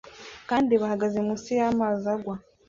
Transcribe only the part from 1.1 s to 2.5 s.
munsi y'amazi agwa